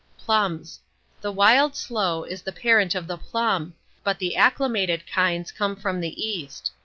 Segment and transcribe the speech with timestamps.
[0.17, 0.79] PLUMS.
[1.21, 6.01] The wild sloe is the parent of the plum, but the acclimated kinds come from
[6.01, 6.71] the East.